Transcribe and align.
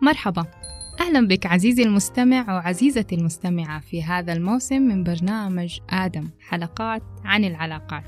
مرحبا. 0.00 0.46
أهلا 1.00 1.26
بك 1.26 1.46
عزيزي 1.46 1.82
المستمع 1.82 2.54
وعزيزتي 2.54 3.14
المستمعة 3.14 3.80
في 3.80 4.02
هذا 4.02 4.32
الموسم 4.32 4.82
من 4.82 5.04
برنامج 5.04 5.78
آدم 5.90 6.30
حلقات 6.40 7.02
عن 7.24 7.44
العلاقات. 7.44 8.04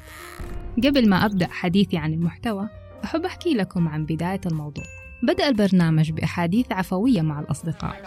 قبل 0.84 1.08
ما 1.08 1.26
أبدأ 1.26 1.48
حديثي 1.50 1.96
عن 1.96 2.12
المحتوى 2.12 2.68
أحب 3.04 3.24
أحكي 3.24 3.54
لكم 3.54 3.88
عن 3.88 4.06
بداية 4.06 4.40
الموضوع. 4.46 4.84
بدأ 5.22 5.48
البرنامج 5.48 6.10
بأحاديث 6.10 6.72
عفوية 6.72 7.22
مع 7.22 7.40
الأصدقاء. 7.40 8.02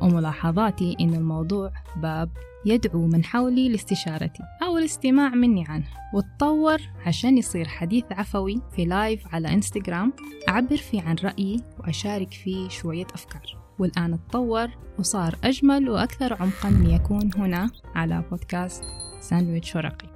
وملاحظاتي 0.00 0.96
إن 1.00 1.14
الموضوع 1.14 1.72
باب 1.96 2.30
يدعو 2.66 3.06
من 3.06 3.24
حولي 3.24 3.68
لاستشارتي 3.68 4.42
أو 4.62 4.78
الاستماع 4.78 5.28
مني 5.28 5.64
عنه. 5.68 5.86
وتطور 6.14 6.78
عشان 7.06 7.38
يصير 7.38 7.68
حديث 7.68 8.04
عفوي 8.10 8.62
في 8.76 8.84
live 8.84 9.34
على 9.34 9.54
انستغرام 9.54 10.12
أعبر 10.48 10.76
فيه 10.76 11.02
عن 11.02 11.16
رأيي 11.24 11.62
وأشارك 11.78 12.32
فيه 12.32 12.68
شوية 12.68 13.06
أفكار. 13.14 13.64
والآن 13.78 14.18
تطور 14.28 14.68
وصار 14.98 15.34
أجمل 15.44 15.90
وأكثر 15.90 16.42
عمقا 16.42 16.70
ليكون 16.70 17.30
هنا 17.36 17.70
على 17.94 18.24
بودكاست 18.30 18.84
ساندويتش 19.20 19.76
ورقي. 19.76 20.08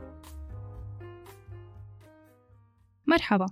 مرحبا. 3.06 3.46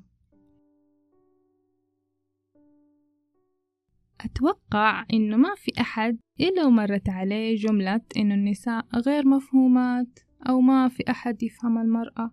أتوقع 4.27 5.07
إنه 5.13 5.37
ما 5.37 5.55
في 5.57 5.73
أحد 5.81 6.19
إلا 6.41 6.67
ومرت 6.67 7.09
عليه 7.09 7.57
جملة 7.57 8.01
إنه 8.17 8.35
النساء 8.35 8.87
غير 8.95 9.29
مفهومات 9.29 10.19
أو 10.49 10.61
ما 10.61 10.89
في 10.89 11.03
أحد 11.11 11.43
يفهم 11.43 11.79
المرأة 11.79 12.31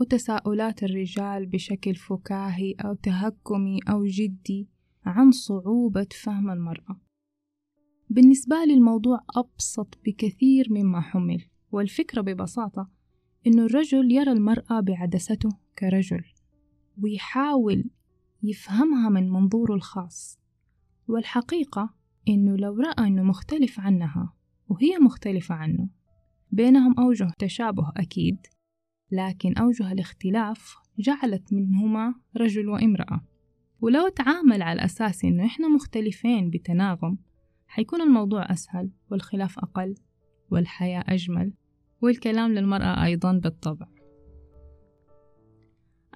وتساؤلات 0.00 0.82
الرجال 0.82 1.46
بشكل 1.46 1.94
فكاهي 1.94 2.74
أو 2.84 2.94
تهكمي 2.94 3.80
أو 3.90 4.04
جدي 4.04 4.68
عن 5.04 5.30
صعوبة 5.30 6.06
فهم 6.24 6.50
المرأة. 6.50 7.00
بالنسبة 8.10 8.64
لي 8.64 8.74
الموضوع 8.74 9.20
أبسط 9.36 9.98
بكثير 10.04 10.66
مما 10.70 11.00
حمل 11.00 11.44
والفكرة 11.72 12.20
ببساطة 12.20 12.90
إنه 13.46 13.64
الرجل 13.64 14.12
يرى 14.12 14.32
المرأة 14.32 14.80
بعدسته 14.80 15.48
كرجل 15.78 16.24
ويحاول 17.02 17.84
يفهمها 18.42 19.08
من 19.08 19.30
منظوره 19.30 19.74
الخاص. 19.74 20.45
والحقيقة 21.08 21.94
إنه 22.28 22.56
لو 22.56 22.80
رأى 22.80 23.08
إنه 23.08 23.22
مختلف 23.22 23.80
عنها 23.80 24.32
وهي 24.68 24.98
مختلفة 24.98 25.54
عنه 25.54 25.88
بينهم 26.52 26.94
أوجه 26.98 27.30
تشابه 27.38 27.92
أكيد 27.96 28.36
لكن 29.12 29.56
أوجه 29.56 29.92
الاختلاف 29.92 30.76
جعلت 30.98 31.52
منهما 31.52 32.14
رجل 32.36 32.68
وامرأة. 32.68 33.20
ولو 33.80 34.08
تعامل 34.08 34.62
على 34.62 34.84
أساس 34.84 35.24
إنه 35.24 35.46
إحنا 35.46 35.68
مختلفين 35.68 36.50
بتناغم 36.50 37.18
حيكون 37.66 38.00
الموضوع 38.00 38.52
أسهل 38.52 38.90
والخلاف 39.10 39.58
أقل 39.58 39.94
والحياة 40.50 41.04
أجمل 41.08 41.52
والكلام 42.02 42.52
للمرأة 42.52 43.04
أيضا 43.04 43.32
بالطبع. 43.32 43.86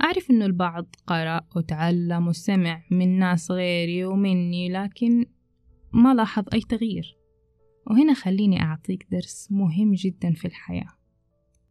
أعرف 0.03 0.31
إنه 0.31 0.47
البعض 0.47 0.87
قرأ 1.07 1.41
وتعلم 1.57 2.29
وسمع 2.29 2.83
من 2.91 3.19
ناس 3.19 3.51
غيري 3.51 4.05
ومني 4.05 4.69
لكن 4.69 5.27
ما 5.93 6.15
لاحظ 6.15 6.45
أي 6.55 6.61
تغيير. 6.61 7.17
وهنا 7.87 8.15
خليني 8.15 8.63
أعطيك 8.63 9.07
درس 9.11 9.49
مهم 9.53 9.93
جدا 9.95 10.33
في 10.33 10.45
الحياة. 10.45 10.93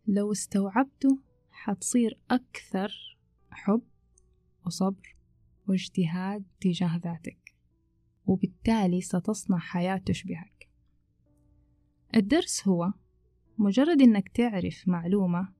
لو 0.08 0.32
استوعبته 0.32 1.20
حتصير 1.52 2.20
أكثر 2.32 3.18
حب 3.52 3.82
وصبر 4.66 5.16
واجتهاد 5.68 6.44
تجاه 6.62 6.98
ذاتك 7.04 7.56
وبالتالي 8.26 9.02
ستصنع 9.02 9.58
حياة 9.58 9.98
تشبهك. 9.98 10.70
الدرس 12.16 12.68
هو 12.68 12.94
مجرد 13.58 14.02
إنك 14.02 14.30
تعرف 14.30 14.88
معلومة 14.88 15.54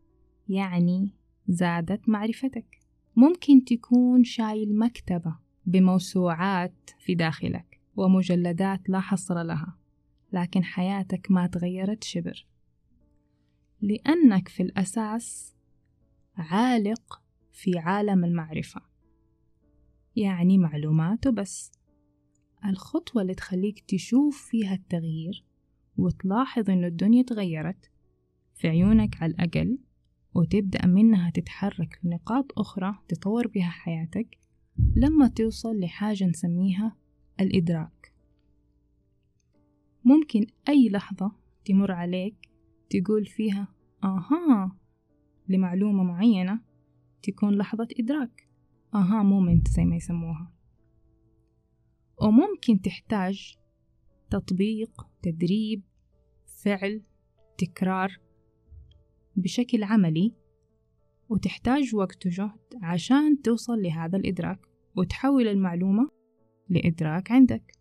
يعني 0.48 1.19
زادت 1.50 2.10
معرفتك. 2.10 2.80
ممكن 3.16 3.66
تكون 3.66 4.24
شايل 4.24 4.78
مكتبة 4.78 5.36
بموسوعات 5.66 6.90
في 7.00 7.16
داخلك 7.16 7.80
ومجلدات 7.96 8.90
لا 8.90 9.00
حصر 9.00 9.44
لها 9.44 9.78
لكن 10.34 10.64
حياتك 10.64 11.32
ما 11.32 11.48
تغيرت 11.48 12.04
شبر. 12.04 12.46
لأنك 13.82 14.48
في 14.48 14.64
الأساس 14.64 15.56
عالق 16.36 17.22
في 17.52 17.80
عالم 17.80 18.26
المعرفة. 18.26 18.82
يعني 20.16 20.58
معلومات 20.58 21.28
وبس. 21.28 21.72
الخطوة 22.66 23.22
اللي 23.22 23.36
تخليك 23.36 23.80
تشوف 23.80 24.48
فيها 24.50 24.74
التغيير 24.74 25.46
وتلاحظ 25.98 26.70
إنه 26.70 26.88
الدنيا 26.88 27.24
تغيرت 27.24 27.92
في 28.56 28.68
عيونك 28.68 29.24
على 29.24 29.32
الأقل 29.32 29.80
وتبدأ 30.36 30.86
منها 30.86 31.30
تتحرك 31.30 32.00
لنقاط 32.04 32.60
أخرى 32.60 32.96
تطور 33.08 33.48
بها 33.48 33.70
حياتك 33.70 34.38
لما 34.96 35.28
توصل 35.28 35.80
لحاجة 35.80 36.26
نسميها 36.26 36.96
الإدراك. 37.40 38.14
ممكن 40.06 40.46
أي 40.70 40.90
لحظة 40.90 41.32
تمر 41.66 41.92
عليك 41.92 42.50
تقول 42.90 43.26
فيها 43.26 43.68
آها 44.04 44.78
لمعلومة 45.48 46.04
معينة 46.04 46.62
تكون 47.24 47.58
لحظة 47.58 47.88
إدراك. 48.00 48.50
آها 48.94 49.24
مومنت 49.24 49.68
زي 49.68 49.86
ما 49.86 49.96
يسموها. 49.96 50.52
وممكن 52.22 52.82
تحتاج 52.82 53.58
تطبيق 54.30 55.08
تدريب 55.22 55.84
فعل 56.64 57.02
تكرار. 57.58 58.20
بشكل 59.42 59.84
عملي 59.84 60.34
وتحتاج 61.30 61.96
وقت 61.96 62.26
وجهد 62.26 62.60
عشان 62.82 63.42
توصل 63.42 63.82
لهذا 63.82 64.18
الإدراك 64.18 64.60
وتحول 64.96 65.48
المعلومة 65.48 66.10
لإدراك 66.70 67.32
عندك. 67.32 67.72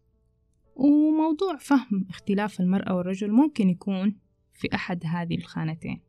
وموضوع 0.77 1.57
فهم 1.57 2.07
اختلاف 2.11 2.61
المرأة 2.61 2.95
والرجل 2.97 3.31
ممكن 3.31 3.69
يكون 3.69 4.17
في 4.55 4.75
أحد 4.75 5.07
هذه 5.07 5.35
الخانتين. 5.35 6.01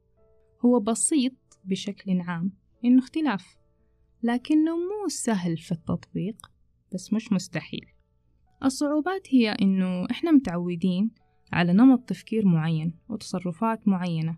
هو 0.65 0.79
بسيط 0.79 1.33
بشكل 1.65 2.21
عام 2.21 2.51
إنه 2.85 2.99
اختلاف 2.99 3.57
لكنه 4.23 4.77
مو 4.77 5.07
سهل 5.07 5.57
في 5.57 5.71
التطبيق 5.71 6.51
بس 6.93 7.13
مش 7.13 7.33
مستحيل. 7.33 7.85
الصعوبات 8.63 9.27
هي 9.33 9.49
إنه 9.49 10.05
إحنا 10.11 10.31
متعودين 10.31 11.11
على 11.53 11.73
نمط 11.73 12.09
تفكير 12.09 12.45
معين 12.45 12.93
وتصرفات 13.09 13.87
معينة. 13.87 14.37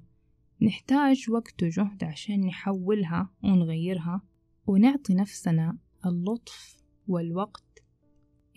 نحتاج 0.64 1.26
وقت 1.30 1.64
وجهد 1.64 2.04
عشان 2.04 2.46
نحولها 2.46 3.30
ونغيرها 3.44 4.22
ونعطي 4.68 5.14
نفسنا 5.14 5.78
اللطف 6.06 6.78
والوقت 7.08 7.84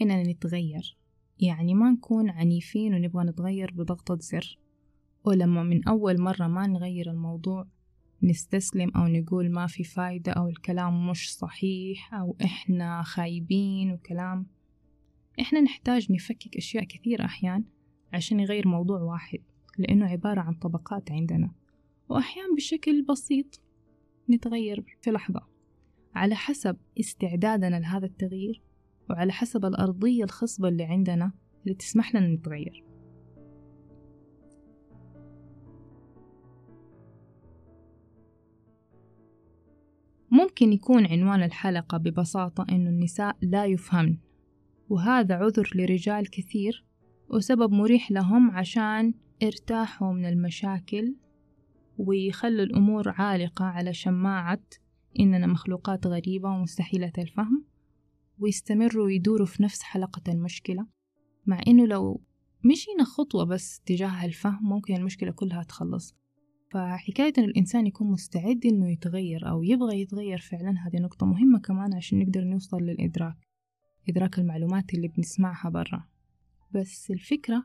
إننا 0.02 0.22
نتغير. 0.22 0.98
يعني 1.40 1.74
ما 1.74 1.90
نكون 1.90 2.30
عنيفين 2.30 2.94
ونبغى 2.94 3.24
نتغير 3.24 3.70
بضغطة 3.74 4.18
زر. 4.20 4.58
ولما 5.24 5.62
من 5.62 5.88
أول 5.88 6.20
مرة 6.20 6.46
ما 6.46 6.66
نغير 6.66 7.10
الموضوع 7.10 7.66
نستسلم 8.22 8.90
أو 8.96 9.06
نقول 9.06 9.50
ما 9.50 9.66
في 9.66 9.84
فايدة 9.84 10.32
أو 10.32 10.48
الكلام 10.48 11.10
مش 11.10 11.34
صحيح 11.34 12.14
أو 12.14 12.36
إحنا 12.44 13.02
خايبين 13.02 13.92
وكلام. 13.92 14.46
إحنا 15.40 15.60
نحتاج 15.60 16.12
نفكك 16.12 16.56
أشياء 16.56 16.84
كثيرة 16.84 17.24
أحيان 17.24 17.64
عشان 18.12 18.36
نغير 18.36 18.68
موضوع 18.68 19.00
واحد 19.00 19.38
لأنه 19.78 20.06
عبارة 20.06 20.40
عن 20.40 20.54
طبقات 20.54 21.10
عندنا. 21.12 21.63
وأحيانا 22.08 22.54
بشكل 22.56 23.02
بسيط 23.02 23.60
نتغير 24.30 24.96
في 25.02 25.10
لحظة. 25.10 25.40
على 26.14 26.34
حسب 26.34 26.76
استعدادنا 27.00 27.80
لهذا 27.80 28.06
التغيير 28.06 28.62
وعلى 29.10 29.32
حسب 29.32 29.64
الأرضية 29.64 30.24
الخصبة 30.24 30.68
اللي 30.68 30.84
عندنا 30.84 31.32
اللي 31.64 31.74
تسمح 31.74 32.14
لنا 32.14 32.28
نتغير. 32.28 32.84
ممكن 40.30 40.72
يكون 40.72 41.06
عنوان 41.06 41.42
الحلقة 41.42 41.98
ببساطة 41.98 42.66
إنه 42.70 42.90
النساء 42.90 43.36
لا 43.42 43.66
يفهمن 43.66 44.16
وهذا 44.88 45.34
عذر 45.34 45.70
لرجال 45.74 46.30
كثير 46.30 46.84
وسبب 47.28 47.72
مريح 47.72 48.10
لهم 48.10 48.50
عشان 48.50 49.14
ارتاحوا 49.42 50.12
من 50.12 50.26
المشاكل 50.26 51.14
ويخلوا 51.98 52.64
الأمور 52.64 53.08
عالقة 53.08 53.64
على 53.64 53.92
شماعة 53.92 54.60
إننا 55.20 55.46
مخلوقات 55.46 56.06
غريبة 56.06 56.48
ومستحيلة 56.48 57.12
الفهم 57.18 57.64
ويستمروا 58.38 59.10
يدوروا 59.10 59.46
في 59.46 59.62
نفس 59.62 59.82
حلقة 59.82 60.22
المشكلة. 60.32 60.86
مع 61.46 61.60
إنه 61.66 61.86
لو 61.86 62.22
مشينا 62.64 63.04
خطوة 63.04 63.44
بس 63.44 63.80
تجاه 63.80 64.24
الفهم 64.24 64.58
ممكن 64.62 64.96
المشكلة 64.96 65.30
كلها 65.30 65.62
تخلص. 65.62 66.14
فحكاية 66.70 67.32
إن 67.38 67.44
الإنسان 67.44 67.86
يكون 67.86 68.10
مستعد 68.10 68.66
إنه 68.66 68.92
يتغير 68.92 69.48
أو 69.50 69.62
يبغى 69.62 70.00
يتغير 70.00 70.38
فعلا 70.38 70.74
هذه 70.86 70.96
نقطة 70.96 71.26
مهمة 71.26 71.58
كمان 71.58 71.94
عشان 71.94 72.18
نقدر 72.18 72.44
نوصل 72.44 72.82
للإدراك 72.82 73.36
إدراك 74.08 74.38
المعلومات 74.38 74.94
اللي 74.94 75.08
بنسمعها 75.08 75.68
برا. 75.68 76.08
بس 76.74 77.10
الفكرة 77.10 77.64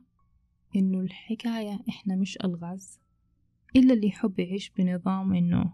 إنه 0.76 1.00
الحكاية 1.00 1.80
إحنا 1.90 2.16
مش 2.16 2.38
ألغاز. 2.44 3.00
إلا 3.76 3.94
اللي 3.94 4.08
يحب 4.08 4.40
يعيش 4.40 4.70
بنظام 4.70 5.34
إنه 5.34 5.74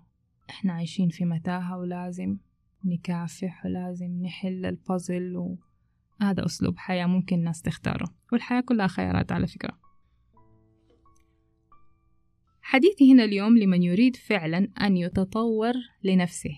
إحنا 0.50 0.74
عايشين 0.74 1.10
في 1.10 1.26
متاهة 1.26 1.78
ولازم 1.78 2.38
نكافح 2.86 3.66
ولازم 3.66 4.22
نحل 4.22 4.66
البازل 4.66 5.38
وهذا 5.38 6.46
أسلوب 6.46 6.78
حياة 6.78 7.06
ممكن 7.06 7.36
الناس 7.36 7.62
تختاره. 7.62 8.08
والحياة 8.32 8.62
كلها 8.62 8.88
خيارات 8.88 9.32
على 9.32 9.48
فكرة. 9.48 9.80
حديثي 12.62 13.14
هنا 13.14 13.24
اليوم 13.24 13.58
لمن 13.58 13.84
يريد 13.84 14.16
فعلا 14.16 14.68
أن 14.82 14.98
يتطور 14.98 15.74
لنفسه 16.04 16.56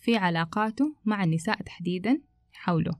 في 0.00 0.16
علاقاته 0.16 0.96
مع 1.04 1.24
النساء 1.24 1.62
تحديدا 1.62 2.22
حوله. 2.52 2.92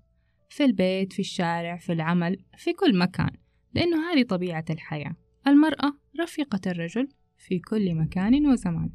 في 0.49 0.65
البيت 0.65 1.13
في 1.13 1.19
الشارع 1.19 1.77
في 1.77 1.93
العمل 1.93 2.45
في 2.57 2.73
كل 2.73 2.99
مكان 2.99 3.31
لأنه 3.75 4.13
هذه 4.13 4.23
طبيعة 4.23 4.65
الحياة. 4.71 5.17
المرأة 5.47 5.99
رفيقة 6.21 6.61
الرجل 6.67 7.09
في 7.37 7.59
كل 7.59 7.95
مكان 7.95 8.47
وزمان. 8.47 8.91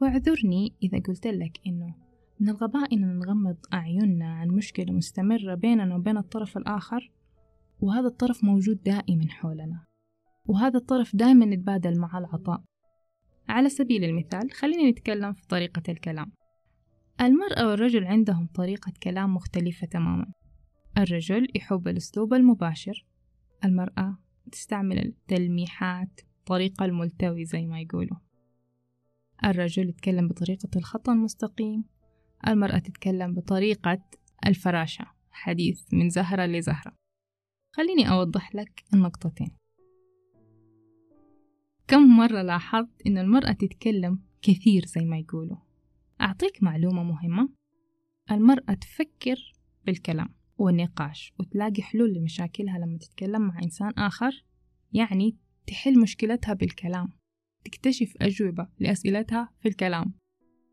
واعذرني 0.00 0.74
إذا 0.82 0.98
قلت 0.98 1.26
لك 1.26 1.60
إنه 1.66 1.94
من 2.40 2.48
الغباء 2.48 2.94
إننا 2.94 3.12
نغمض 3.12 3.56
أعيننا 3.72 4.34
عن 4.34 4.48
مشكلة 4.48 4.92
مستمرة 4.92 5.54
بيننا 5.54 5.96
وبين 5.96 6.16
الطرف 6.16 6.56
الآخر 6.56 7.12
وهذا 7.80 8.06
الطرف 8.06 8.44
موجود 8.44 8.82
دائما 8.82 9.28
حولنا. 9.28 9.84
وهذا 10.46 10.78
الطرف 10.78 11.16
دائما 11.16 11.46
نتبادل 11.46 12.00
مع 12.00 12.18
العطاء. 12.18 12.62
على 13.48 13.68
سبيل 13.68 14.04
المثال 14.04 14.52
خلينا 14.52 14.90
نتكلم 14.90 15.32
في 15.32 15.46
طريقة 15.46 15.82
الكلام. 15.88 16.32
المرأة 17.20 17.68
والرجل 17.68 18.04
عندهم 18.04 18.46
طريقة 18.46 18.92
كلام 19.02 19.34
مختلفة 19.34 19.86
تماما. 19.86 20.32
الرجل 20.98 21.48
يحب 21.54 21.88
الأسلوب 21.88 22.34
المباشر 22.34 23.06
المرأة 23.64 24.18
تستعمل 24.52 24.98
التلميحات 24.98 26.20
طريقة 26.46 26.84
الملتوي 26.84 27.44
زي 27.44 27.66
ما 27.66 27.80
يقولوا. 27.80 28.16
الرجل 29.44 29.88
يتكلم 29.88 30.28
بطريقة 30.28 30.68
الخط 30.76 31.08
المستقيم 31.08 31.84
المرأة 32.48 32.78
تتكلم 32.78 33.34
بطريقة 33.34 34.02
الفراشة 34.46 35.06
حديث 35.30 35.94
من 35.94 36.08
زهرة 36.08 36.46
لزهرة. 36.46 36.96
خليني 37.72 38.10
أوضح 38.10 38.54
لك 38.54 38.84
النقطتين. 38.94 39.50
كم 41.88 42.16
مرة 42.16 42.42
لاحظت 42.42 43.06
إن 43.06 43.18
المرأة 43.18 43.52
تتكلم 43.52 44.22
كثير 44.42 44.84
زي 44.86 45.04
ما 45.04 45.18
يقولوا؟ 45.18 45.56
أعطيك 46.20 46.62
معلومة 46.62 47.02
مهمة. 47.02 47.48
المرأة 48.30 48.74
تفكر 48.74 49.52
بالكلام 49.86 50.34
والنقاش 50.58 51.32
وتلاقي 51.38 51.82
حلول 51.82 52.14
لمشاكلها 52.14 52.78
لما 52.78 52.98
تتكلم 52.98 53.42
مع 53.42 53.58
إنسان 53.62 53.92
آخر 53.98 54.44
يعني 54.92 55.36
تحل 55.66 56.00
مشكلتها 56.00 56.54
بالكلام 56.54 57.08
تكتشف 57.66 58.14
أجوبة 58.20 58.68
لأسئلتها 58.78 59.52
في 59.60 59.68
الكلام. 59.68 60.14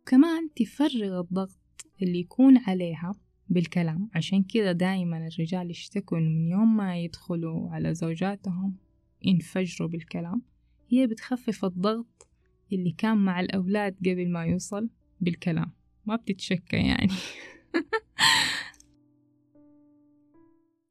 كمان 0.06 0.54
تفرغ 0.56 1.20
الضغط 1.20 1.60
اللي 2.02 2.20
يكون 2.20 2.58
عليها 2.58 3.12
بالكلام 3.50 4.10
عشان 4.16 4.44
كذا 4.44 4.72
دايما 4.72 5.28
الرجال 5.28 5.72
يشتكوا 5.72 6.20
من 6.20 6.48
يوم 6.48 6.78
ما 6.78 6.98
يدخلوا 6.98 7.70
على 7.70 7.94
زوجاتهم 7.94 8.78
ينفجروا 9.22 9.90
بالكلام. 9.90 10.42
هي 10.90 11.08
بتخفف 11.08 11.66
الضغط 11.66 12.28
اللي 12.74 12.92
كان 12.92 13.18
مع 13.18 13.40
الأولاد 13.40 13.96
قبل 14.00 14.32
ما 14.32 14.46
يوصل 14.46 14.90
بالكلام. 15.22 15.72
ما 16.06 16.16
بتتشكى 16.16 16.78
يعني. 16.78 17.14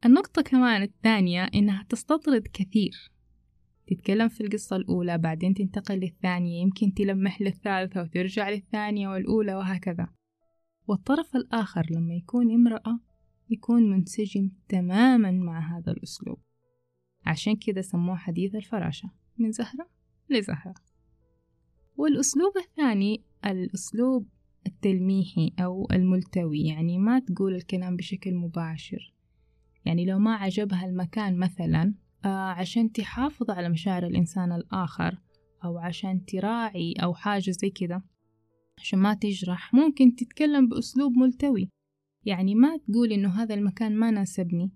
النقطة 0.05 0.43
كمان 0.43 0.83
الثانية 0.83 1.45
إنها 1.45 1.87
تستطرد 1.89 2.49
كثير. 2.53 3.13
تتكلم 3.87 4.29
في 4.29 4.41
القصة 4.41 4.77
الأولى 4.77 5.19
بعدين 5.19 5.55
تنتقل 5.55 5.95
للثانية 5.95 6.63
يمكن 6.63 6.95
تلمح 6.95 7.43
للثالثة 7.43 8.03
وترجع 8.03 8.51
للثانية 8.51 9.09
والأولى 9.09 9.55
وهكذا. 9.55 10.09
والطرف 10.89 11.37
الآخر 11.37 11.87
لما 11.91 12.15
يكون 12.15 12.55
امرأة 12.55 13.01
يكون 13.51 13.91
منسجم 13.91 14.51
تماما 14.69 15.31
مع 15.31 15.79
هذا 15.79 15.93
الأسلوب. 15.93 16.39
عشان 17.27 17.57
كده 17.57 17.83
سموه 17.83 18.17
حديث 18.17 18.55
الفراشة 18.55 19.11
من 19.39 19.53
زهرة 19.53 19.89
لزهرة. 20.31 20.75
والأسلوب 21.97 22.53
الثاني 22.57 23.25
الأسلوب 23.47 24.29
التلميحي 24.67 25.53
أو 25.59 25.89
الملتوي 25.93 26.65
يعني 26.65 26.99
ما 26.99 27.19
تقول 27.19 27.55
الكلام 27.55 27.97
بشكل 27.97 28.35
مباشر. 28.35 29.15
يعني 29.85 30.05
لو 30.05 30.19
ما 30.19 30.35
عجبها 30.35 30.87
المكان 30.87 31.39
مثلا 31.39 31.95
عشان 32.25 32.93
تحافظ 32.93 33.51
على 33.51 33.69
مشاعر 33.69 34.07
الإنسان 34.07 34.53
الآخر 34.53 35.19
أو 35.65 35.79
عشان 35.79 36.25
تراعي 36.25 36.95
أو 37.03 37.15
حاجة 37.15 37.51
زي 37.51 37.71
كده 37.71 38.03
عشان 38.79 38.99
ما 38.99 39.15
تجرح 39.15 39.75
ممكن 39.75 40.15
تتكلم 40.15 40.69
بأسلوب 40.69 41.13
ملتوي. 41.13 41.69
يعني 42.25 42.55
ما 42.55 42.77
تقول 42.77 43.13
إنه 43.13 43.29
هذا 43.29 43.55
المكان 43.55 43.97
ما 43.97 44.11
ناسبني. 44.11 44.73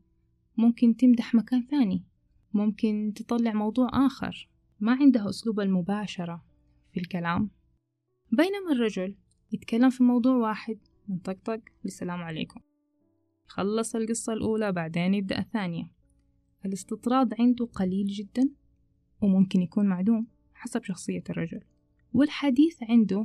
ممكن 0.56 0.96
تمدح 0.96 1.34
مكان 1.34 1.66
ثاني. 1.70 2.04
ممكن 2.52 3.12
تطلع 3.16 3.52
موضوع 3.52 4.06
آخر. 4.06 4.48
ما 4.80 4.92
عندها 4.92 5.28
أسلوب 5.28 5.60
المباشرة 5.60 6.44
في 6.92 7.00
الكلام. 7.00 7.50
بينما 8.32 8.72
الرجل 8.72 9.16
يتكلم 9.52 9.90
في 9.90 10.02
موضوع 10.02 10.36
واحد 10.36 10.78
من 11.08 11.18
طقطق 11.18 11.60
للسلام 11.84 12.22
عليكم. 12.22 12.60
خلص 13.46 13.96
القصة 13.96 14.32
الأولى 14.32 14.72
بعدين 14.72 15.14
يبدأ 15.14 15.38
الثانية. 15.38 15.95
الاستطراد 16.66 17.34
عنده 17.40 17.66
قليل 17.66 18.06
جدا 18.06 18.48
وممكن 19.22 19.62
يكون 19.62 19.86
معدوم 19.86 20.26
حسب 20.54 20.84
شخصية 20.84 21.22
الرجل. 21.30 21.60
والحديث 22.12 22.82
عنده 22.82 23.24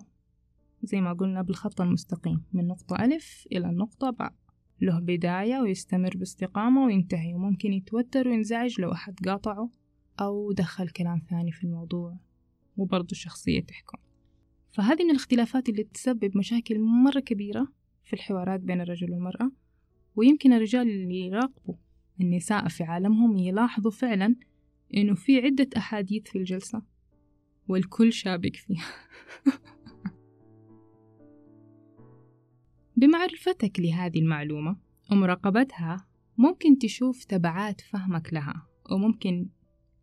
زي 0.84 1.02
ما 1.02 1.14
قلنا 1.14 1.42
بالخط 1.42 1.82
المستقيم 1.82 2.44
من 2.54 2.68
نقطة 2.68 2.96
ألف 3.06 3.48
إلى 3.52 3.70
النقطة 3.70 4.10
باء. 4.10 4.34
له 4.82 5.00
بداية 5.00 5.60
ويستمر 5.60 6.18
باستقامة 6.18 6.86
وينتهي 6.86 7.34
وممكن 7.34 7.74
يتوتر 7.74 8.28
وينزعج 8.28 8.82
لو 8.82 8.92
أحد 8.92 9.20
قاطعه 9.26 9.70
أو 10.20 10.52
دخل 10.52 10.90
كلام 10.90 11.22
ثاني 11.30 11.52
في 11.52 11.64
الموضوع 11.64 12.18
وبرضه 12.78 13.12
الشخصية 13.12 13.62
تحكم. 13.62 13.98
فهذه 14.72 15.04
من 15.04 15.10
الاختلافات 15.10 15.70
اللي 15.70 15.84
تسبب 15.84 16.38
مشاكل 16.38 16.80
مرة 16.80 17.20
كبيرة 17.20 17.68
في 18.04 18.14
الحوارات 18.14 18.60
بين 18.60 18.82
الرجل 18.82 19.12
والمرأة 19.12 19.52
ويمكن 20.16 20.54
الرجال 20.54 20.90
اللي 20.90 21.20
يراقبوا 21.20 21.76
النساء 22.22 22.68
في 22.68 22.84
عالمهم 22.84 23.38
يلاحظوا 23.38 23.92
فعلا 23.92 24.36
إنه 24.98 25.16
في 25.16 25.42
عدة 25.42 25.70
أحاديث 25.78 26.24
في 26.24 26.38
الجلسة 26.38 26.82
والكل 27.68 28.14
شابك 28.14 28.56
فيها. 28.56 28.86
بمعرفتك 32.98 33.80
لهذه 33.80 34.20
المعلومة 34.20 34.78
ومراقبتها 35.12 36.08
ممكن 36.38 36.78
تشوف 36.78 37.24
تبعات 37.24 37.82
فهمك 37.82 38.34
لها 38.34 38.68
وممكن 38.92 39.50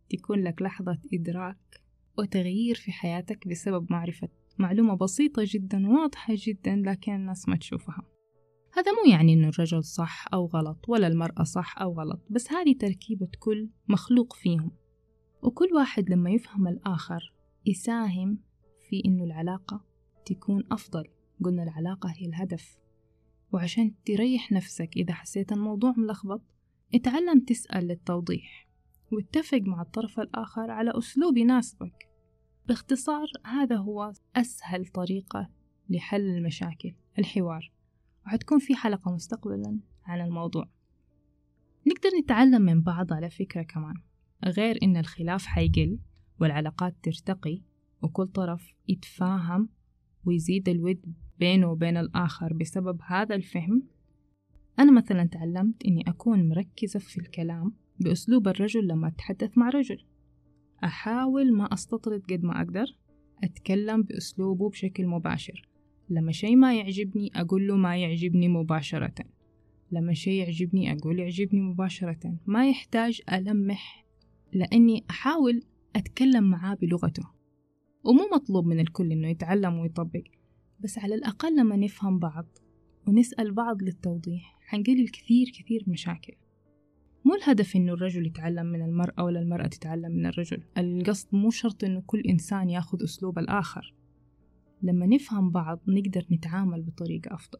تكون 0.09 0.43
لك 0.43 0.61
لحظة 0.61 0.99
إدراك 1.13 1.81
وتغيير 2.17 2.75
في 2.75 2.91
حياتك 2.91 3.47
بسبب 3.47 3.91
معرفة 3.91 4.29
معلومة 4.57 4.97
بسيطة 4.97 5.43
جدا 5.45 5.87
واضحة 5.87 6.33
جدا 6.37 6.75
لكن 6.75 7.15
الناس 7.15 7.49
ما 7.49 7.55
تشوفها. 7.55 8.18
هذا 8.73 8.91
مو 8.91 9.11
يعني 9.11 9.33
إنه 9.33 9.47
الرجل 9.47 9.83
صح 9.83 10.25
أو 10.33 10.45
غلط 10.45 10.89
ولا 10.89 11.07
المرأة 11.07 11.43
صح 11.43 11.81
أو 11.81 11.93
غلط 11.93 12.19
بس 12.29 12.51
هذه 12.51 12.77
تركيبة 12.77 13.27
كل 13.39 13.69
مخلوق 13.87 14.33
فيهم. 14.33 14.71
وكل 15.43 15.67
واحد 15.75 16.09
لما 16.09 16.29
يفهم 16.29 16.67
الآخر 16.67 17.33
يساهم 17.65 18.39
في 18.89 19.01
إنه 19.05 19.23
العلاقة 19.23 19.85
تكون 20.25 20.63
أفضل. 20.71 21.03
قلنا 21.43 21.63
العلاقة 21.63 22.09
هي 22.09 22.25
الهدف. 22.25 22.77
وعشان 23.51 23.93
تريح 24.05 24.51
نفسك 24.51 24.97
إذا 24.97 25.13
حسيت 25.13 25.51
الموضوع 25.51 25.93
ملخبط 25.97 26.41
اتعلم 26.93 27.39
تسأل 27.39 27.87
للتوضيح 27.87 28.67
واتفق 29.11 29.61
مع 29.61 29.81
الطرف 29.81 30.19
الآخر 30.19 30.71
على 30.71 30.91
أسلوب 30.97 31.37
يناسبك. 31.37 32.09
باختصار 32.67 33.27
هذا 33.45 33.75
هو 33.75 34.13
أسهل 34.35 34.85
طريقة 34.85 35.49
لحل 35.89 36.21
المشاكل 36.21 36.93
الحوار. 37.19 37.78
وحتكون 38.29 38.59
في 38.59 38.75
حلقة 38.75 39.11
مستقبلا 39.11 39.79
عن 40.05 40.21
الموضوع. 40.21 40.69
نقدر 41.87 42.09
نتعلم 42.23 42.61
من 42.61 42.81
بعض 42.81 43.13
على 43.13 43.29
فكرة 43.29 43.61
كمان 43.61 43.93
غير 44.45 44.77
إن 44.83 44.97
الخلاف 44.97 45.45
حيقل 45.45 45.99
والعلاقات 46.39 46.95
ترتقي 47.03 47.61
وكل 48.01 48.27
طرف 48.27 48.73
يتفاهم 48.87 49.69
ويزيد 50.25 50.69
الود 50.69 51.13
بينه 51.39 51.71
وبين 51.71 51.97
الآخر 51.97 52.53
بسبب 52.53 52.99
هذا 53.07 53.35
الفهم. 53.35 53.83
أنا 54.79 54.91
مثلا 54.91 55.25
تعلمت 55.25 55.85
إني 55.85 56.03
أكون 56.07 56.49
مركزة 56.49 56.99
في 56.99 57.17
الكلام 57.17 57.73
بأسلوب 57.99 58.47
الرجل 58.47 58.87
لما 58.87 59.07
أتحدث 59.07 59.57
مع 59.57 59.69
رجل. 59.69 60.05
أحاول 60.83 61.53
ما 61.53 61.73
أستطرد 61.73 62.21
قد 62.31 62.43
ما 62.43 62.61
أقدر 62.61 62.85
أتكلم 63.43 64.03
بأسلوبه 64.03 64.69
بشكل 64.69 65.07
مباشر. 65.07 65.68
لما 66.09 66.31
شي 66.31 66.55
ما 66.55 66.75
يعجبني 66.75 67.31
أقول 67.35 67.67
له 67.67 67.75
ما 67.75 67.97
يعجبني 67.97 68.47
مباشرة. 68.47 69.13
لما 69.91 70.13
شيء 70.13 70.33
يعجبني 70.33 70.93
أقول 70.93 71.19
يعجبني 71.19 71.61
مباشرة. 71.61 72.37
ما 72.45 72.69
يحتاج 72.69 73.21
ألمح 73.33 74.05
لأني 74.53 75.03
أحاول 75.09 75.63
أتكلم 75.95 76.43
معاه 76.43 76.75
بلغته. 76.75 77.23
ومو 78.03 78.29
مطلوب 78.33 78.65
من 78.65 78.79
الكل 78.79 79.11
إنه 79.11 79.27
يتعلم 79.27 79.79
ويطبق 79.79 80.23
بس 80.79 80.97
على 80.99 81.15
الأقل 81.15 81.55
لما 81.59 81.75
نفهم 81.75 82.19
بعض 82.19 82.45
ونسأل 83.07 83.51
بعض 83.51 83.83
للتوضيح 83.83 84.59
حنقلل 84.61 85.07
كثير 85.09 85.47
كثير 85.59 85.83
مشاكل. 85.87 86.33
مو 87.25 87.35
الهدف 87.35 87.75
إنه 87.75 87.93
الرجل 87.93 88.27
يتعلم 88.27 88.65
من 88.65 88.81
المرأة 88.81 89.23
ولا 89.23 89.39
المرأة 89.39 89.67
تتعلم 89.67 90.11
من 90.11 90.25
الرجل. 90.25 90.63
القصد 90.77 91.27
مو 91.31 91.49
شرط 91.49 91.83
إنه 91.83 92.03
كل 92.05 92.19
إنسان 92.19 92.69
ياخذ 92.69 93.03
أسلوب 93.03 93.39
الآخر. 93.39 93.93
لما 94.81 95.05
نفهم 95.05 95.51
بعض 95.51 95.79
نقدر 95.87 96.25
نتعامل 96.31 96.81
بطريقة 96.81 97.33
أفضل. 97.33 97.59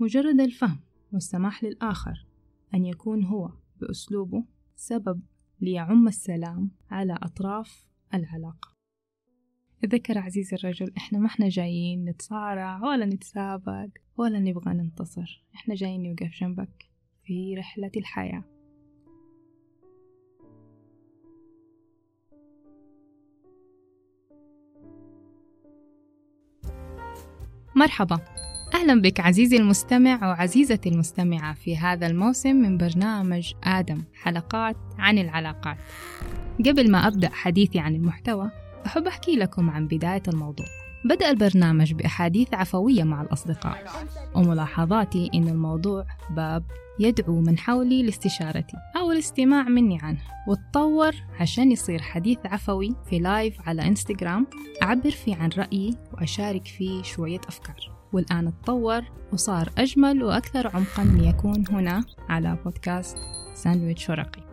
مجرد 0.00 0.40
الفهم 0.40 0.80
والسماح 1.12 1.64
للآخر 1.64 2.26
أن 2.74 2.86
يكون 2.86 3.24
هو 3.24 3.52
بأسلوبه 3.80 4.44
سبب 4.76 5.22
ليعم 5.60 6.08
السلام 6.08 6.70
على 6.90 7.18
أطراف 7.22 7.86
العلاقة. 8.14 8.76
تذكر 9.82 10.18
عزيزي 10.18 10.56
الرجل 10.56 10.92
إحنا 10.96 11.18
ما 11.18 11.26
إحنا 11.26 11.48
جايين 11.48 12.04
نتصارع 12.04 12.82
ولا 12.82 13.06
نتسابق 13.06 13.88
ولا 14.16 14.38
نبغى 14.38 14.74
ننتصر. 14.74 15.44
إحنا 15.54 15.74
جايين 15.74 16.02
نوقف 16.02 16.30
جنبك 16.40 16.90
في 17.24 17.54
رحلة 17.54 17.90
الحياة. 17.96 18.59
مرحبا. 27.74 28.18
أهلا 28.74 29.00
بك 29.00 29.20
عزيزي 29.20 29.56
المستمع 29.56 30.28
وعزيزتي 30.28 30.88
المستمعة 30.88 31.54
في 31.54 31.76
هذا 31.76 32.06
الموسم 32.06 32.56
من 32.56 32.78
برنامج 32.78 33.52
آدم 33.64 34.02
حلقات 34.22 34.76
عن 34.98 35.18
العلاقات. 35.18 35.76
قبل 36.66 36.90
ما 36.90 37.06
أبدأ 37.06 37.28
حديثي 37.28 37.78
عن 37.78 37.94
المحتوى 37.94 38.50
أحب 38.86 39.06
أحكي 39.06 39.36
لكم 39.36 39.70
عن 39.70 39.86
بداية 39.86 40.22
الموضوع. 40.28 40.66
بدأ 41.04 41.30
البرنامج 41.30 41.92
بأحاديث 41.92 42.54
عفوية 42.54 43.02
مع 43.02 43.22
الأصدقاء. 43.22 43.84
وملاحظاتي 44.34 45.30
إن 45.34 45.48
الموضوع 45.48 46.06
باب 46.30 46.64
يدعو 46.98 47.40
من 47.40 47.58
حولي 47.58 48.02
لاستشارتي. 48.02 48.76
أو 49.10 49.14
الاستماع 49.14 49.62
مني 49.62 49.98
عنه 50.02 50.18
وتطور 50.48 51.12
عشان 51.40 51.72
يصير 51.72 52.02
حديث 52.02 52.38
عفوي 52.44 52.96
في 53.10 53.18
live 53.18 53.68
على 53.68 53.82
انستغرام 53.82 54.46
أعبر 54.82 55.10
فيه 55.10 55.36
عن 55.36 55.50
رأيي 55.58 55.96
وأشارك 56.12 56.66
فيه 56.66 57.02
شوية 57.02 57.40
أفكار. 57.48 57.92
والآن 58.12 58.52
تطور 58.62 59.02
وصار 59.32 59.68
أجمل 59.78 60.22
وأكثر 60.22 60.66
عمقا 60.66 61.04
ليكون 61.04 61.64
هنا 61.70 62.04
على 62.28 62.58
بودكاست 62.64 63.16
ساندويتش 63.54 64.10
ورقي. 64.10 64.49